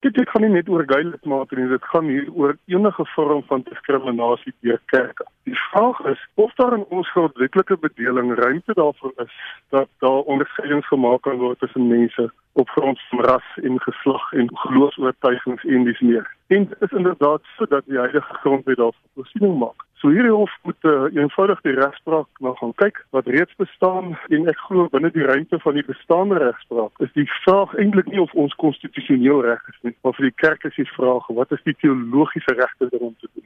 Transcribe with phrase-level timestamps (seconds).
[0.00, 3.42] Dit dit gaan nie net oor gay lidmate nie, dit gaan hier oor enige vorm
[3.48, 5.26] van diskriminasie deur kerke.
[5.44, 9.34] Die vraag is of daar in ons grondwetlike bedeling ruimte daarvoor is
[9.76, 14.48] dat daar onderskeidings gemaak kan word tussen mense op grond van ras en geslag en
[14.62, 16.34] geloofs-oortuigings en dis meer.
[16.46, 19.84] En dit is inderdaad sodat die huidige grondwet daarvoor voorsiening maak.
[20.00, 24.46] So hierdie hof moet uh, eenvoudig die regspraak nou gaan kyk wat reeds bestaan en
[24.48, 28.32] ek glo binne die ruimte van die bestaande regspraak is die vraag eintlik nie of
[28.32, 31.76] ons konstitusioneel reg is nie, maar vir die kerk is die vraag wat is die
[31.84, 33.44] teologiese regte ding om te doen.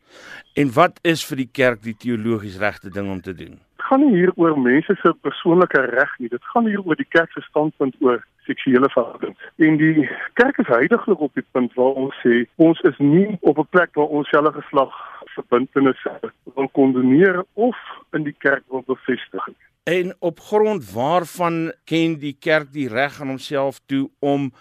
[0.63, 3.59] En wat is vir die kerk die teologies regte ding om te doen?
[3.59, 7.11] Dit gaan nie hier oor mense se persoonlike reg nie, dit gaan hier oor die
[7.17, 9.43] kerk se standpunt oor seksuele verhoudings.
[9.59, 10.07] En die
[10.39, 13.91] kerk is heidaglik op die punt waar ons sê ons is nie op 'n plek
[13.99, 14.95] waar ons selfe geslag
[15.35, 17.77] verbintenisse wil kondoneer of
[18.13, 19.49] in die kerk wil bevestig.
[19.85, 24.53] En op grond waarvan ken die kerk die reg aan homself toe om 'n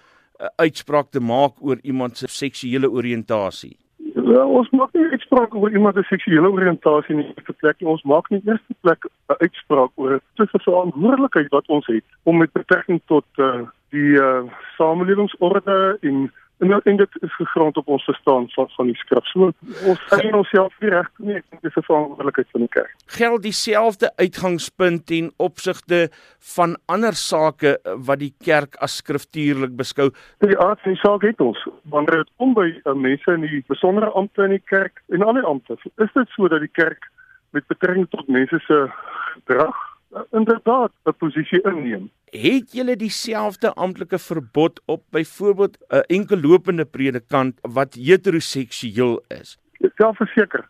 [0.42, 3.78] uh, uitspraak te maak oor iemand se seksuele oriëntasie?
[4.14, 8.30] Well, ons maak nie uitspraak oor iemand se seksuele oriëntasie nie, vir plek ons maak
[8.30, 13.02] nie eers 'n plek 'n uitspraak oor se verantwoordelikheid wat ons het om met betrekking
[13.06, 14.44] tot uh, die uh,
[14.78, 16.32] samelewingsorde en
[16.64, 19.26] En nou en dit is gegrond op ons verstaan van van die skrif.
[19.32, 19.52] So
[19.90, 21.36] ons sien onsself nie reg nie.
[21.36, 22.94] Ek dink dis 'n verantwoordelikheid van die kerk.
[23.06, 26.10] Geld dieselfde uitgangspunt ten opsigte
[26.56, 30.10] van ander sake wat die kerk as skriftuurlik beskou.
[30.40, 33.64] Die aard van die saak het ons wanneer dit kom by uh, mense in die
[33.68, 35.76] besondere ampte in die kerk en ander ampte.
[35.98, 37.12] Is dit so dat die kerk
[37.52, 38.88] met betrekking tot mense se
[39.34, 39.76] gedrag
[40.16, 42.10] uh, inderdaad 'n posisie inneem?
[42.34, 49.58] Het julle dieselfde amptelike verbod op byvoorbeeld 'n enkellopende predikant wat heteroseksueel is?
[49.96, 50.68] Self verseker.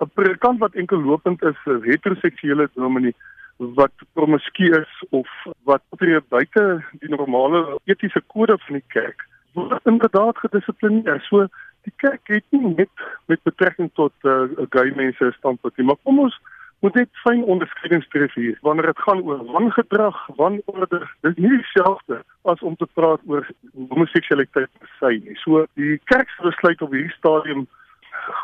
[0.00, 3.14] 'n Predikant wat enkellopend is, 'n heteroseksuele dominee
[3.56, 5.28] wat promiskuus of
[5.62, 11.20] wat tree buite die normale etiese kode van die kerk, word inderdaad gedissiplineer.
[11.28, 11.46] So
[11.82, 12.90] die kerk het nie net
[13.26, 16.36] met betrekking tot uh, gay mense standpunt nie, maar kom ons
[16.84, 21.00] moet net fyn onderskeidings tref hier wanneer dit gaan oor wangedrag, wanorde.
[21.20, 23.46] Dit is nie dieselfde as om te praat oor
[23.88, 25.36] homoseksualiteit se nie.
[25.44, 27.66] So die kerk se besluit op hierdie stadium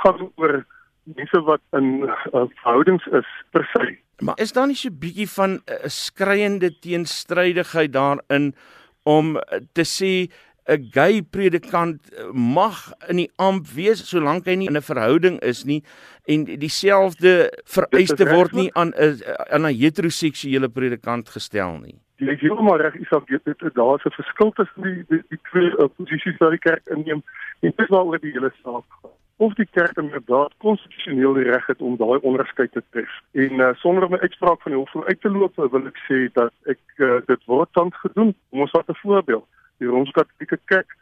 [0.03, 0.62] gaan oor
[1.03, 3.97] mense wat in uh, verhoudings is per se.
[4.22, 8.54] Maar is daar nie so 'n bietjie van 'n uh, skreiende teenstrydigheid daarin
[9.03, 9.42] om uh,
[9.72, 10.32] te sê
[10.69, 15.41] 'n gay predikant eh, mag in die amp wees solank hy nie in 'n verhouding
[15.43, 15.83] is nie
[16.27, 19.19] en dieselfde vereiste word nie aan 'n
[19.51, 21.99] aan 'n heteroseksuele predikant gestel nie.
[22.22, 25.71] Jy is heeltemal reg, Isak, dit is daar's 'n verskil tussen die die, die twee
[25.78, 27.22] uh, posisies wat die kerk inneem
[27.61, 29.11] en dit waaroor die hele saak gaan.
[29.39, 33.11] Of die kerk inderdaad konstitusioneel die reg het om daai onderskeid te tref.
[33.33, 36.31] En uh, sonder om 'n uitspraak van die hof uit te loop, wil ek sê
[36.33, 38.34] dat ek uh, dit word tans gedoen.
[38.51, 39.47] Ons vat 'n voorbeeld
[39.82, 40.97] die Rooms-Katolieke Kerk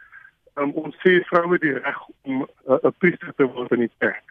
[0.59, 4.25] um, ons sê vroue die reg om 'n uh, priester te word in die kerk.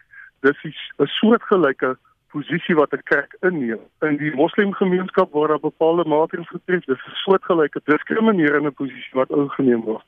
[0.46, 1.96] Dis 'n soortgelyke
[2.32, 3.82] posisie wat 'n kerk inneem.
[4.00, 9.82] In die moslimgemeenskap waar daar bepaalde maatreëls getref, dis 'n soortgelyke diskriminerende posisie wat ingeneem
[9.82, 10.06] word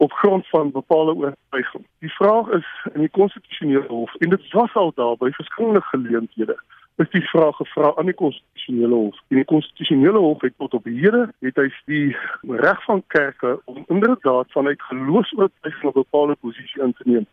[0.00, 1.86] op grond van bepaalde oortuiging.
[1.98, 6.56] Die vraag is in die konstitusionele hof en dit was al daar by verskillende geleenthede
[7.02, 9.18] is die vraag gevra aan die konstitusionele hof.
[9.30, 12.16] En die konstitusionele hof het tot op hede het hy die
[12.62, 17.26] reg van kerke om inderdaad vanuit geloofsoortuiging 'n bepaalde posisie in te neem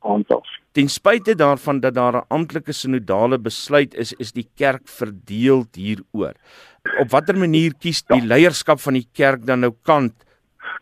[0.00, 0.48] aantas.
[0.72, 6.34] Ten spyte daarvan dat daar 'n amptelike sinodale besluit is, is die kerk verdeel hieroor.
[6.98, 8.26] Op watter manier kies die ja.
[8.26, 10.14] leierskap van die kerk dan nou kant?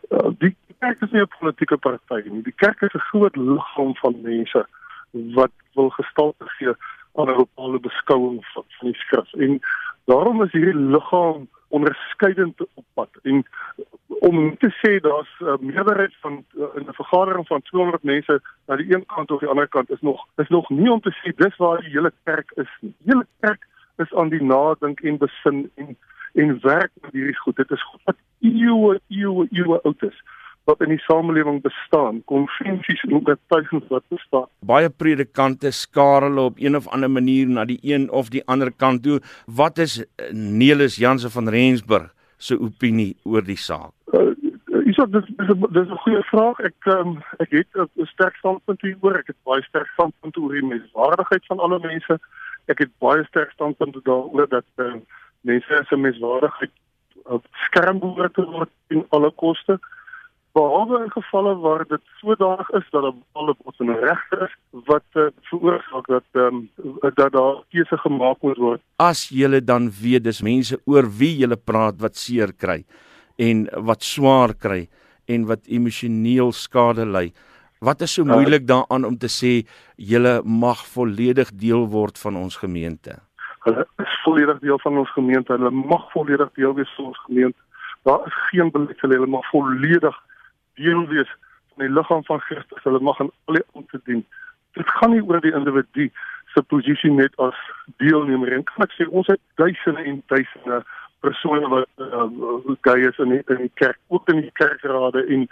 [0.09, 2.41] Uh, die kerk is nie 'n politieke party nie.
[2.41, 4.67] Die kerk is 'n groot liggaam van mense
[5.11, 6.73] wat wil gestalte gee
[7.15, 9.33] aan 'n bepaalde beskouing van, van die skrif.
[9.33, 9.59] En
[10.05, 13.09] daarom is hierdie liggaam onderskeidend op pad.
[13.23, 13.45] En
[14.05, 18.41] om te sê daar's 'n uh, meerderheid van uh, in 'n vergadering van 200 mense
[18.65, 21.13] aan die een kant of die ander kant is nog is nog nie om te
[21.19, 22.93] sê dis waar die hele kerk is nie.
[22.97, 23.67] Die hele kerk
[23.97, 25.97] is aan die nadink en besin en
[26.33, 27.55] en werk met hierdie goed.
[27.55, 30.23] Dit is goed wat eeue eeue eeue oud is
[30.71, 34.47] wat in die samelewing bestaan, konvensies en oortuigings wat bestaan.
[34.67, 38.71] Baie predikante skaar hulle op een of ander manier na die een of die ander
[38.71, 39.19] kant toe.
[39.45, 43.93] Wat is eh, Nelis Janse van Rensburg se opinie oor die saak?
[44.13, 44.29] Uh,
[44.91, 45.27] Is dit dis
[45.75, 46.59] dis 'n goeie vraag.
[46.59, 49.19] Ek um, ek het 'n sterk standpunt hieroor.
[49.19, 52.19] Ek het baie sterk standpunt oor die menswaardigheid van alle mense.
[52.67, 54.93] Ek het baie sterk standpunt daaroor dat uh,
[55.41, 56.71] mense se menswaardigheid
[57.23, 59.79] op skerm behoort te word in alle koste
[60.53, 64.55] behalwe in gevalle waar dit sodanig is dat 'n bepaalde botsende regter is
[64.85, 66.69] wat uh, veroorsaak dat um,
[67.15, 68.81] dat daar keuse gemaak moet word.
[68.95, 72.85] As jy dan weet dis mense oor wie jy praat wat seer kry
[73.37, 74.89] en wat swaar kry
[75.25, 77.31] en wat emosioneel skade ly,
[77.81, 79.51] Wat is so moeilik daaraan om te sê
[79.97, 83.15] julle mag volledig deel word van ons gemeente?
[83.65, 85.55] Hulle is volledig deel van ons gemeente.
[85.55, 87.57] Hulle mag volledig deel wees van ons gemeente.
[88.05, 90.19] Daar is geen beletsel hulle mag volledig
[90.81, 91.31] deel wees
[91.73, 92.83] van die liggaam van Christus.
[92.83, 94.25] Hulle mag aan al die te dien.
[94.77, 96.09] Dit gaan nie oor die individu
[96.53, 97.57] se posisie net as
[98.03, 100.81] deelnemer en kan ek sê ons het duisende en duisende
[101.23, 105.45] persone wat uh, gay is in die, in die kerk, ook in die kerkrade en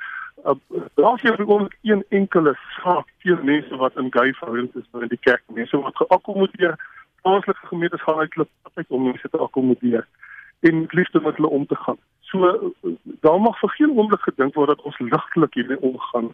[0.44, 0.56] uh,
[1.00, 5.22] daar is ook een enkele saak vir mense wat in gay verhoudings is in die
[5.28, 6.76] kerk, mense wat geakkommodeer
[7.22, 10.08] plaaslike gemeentes gaan uit hulle pad om mense te akkommodeer
[10.60, 11.98] en liefde met hulle om te gaan.
[12.20, 12.74] So
[13.04, 16.34] daar mag vir geen oomblik gedink word dat ons ligtelik hiermee omgaan